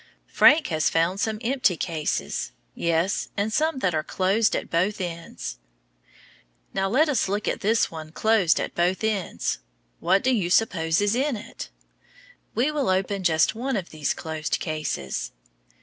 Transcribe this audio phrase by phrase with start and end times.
[0.33, 5.59] Frank has found some empty cases, yes, and some that are closed at both ends.
[6.73, 9.59] Now, let us look at this one closed at both ends.
[9.99, 11.69] What do you suppose is in it?
[12.55, 15.33] We will open just one of these closed cases.